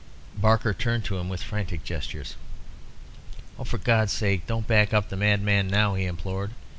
Barker 0.35 0.73
turned 0.73 1.05
to 1.05 1.19
him 1.19 1.29
with 1.29 1.43
frantic 1.43 1.83
gestures. 1.83 2.35
"For 3.63 3.77
God's 3.77 4.11
sake 4.11 4.47
don't 4.47 4.65
back 4.65 4.95
up 4.95 5.09
the 5.09 5.15
madman 5.15 5.67
now," 5.67 5.93
he 5.93 6.05
implored. 6.05 6.55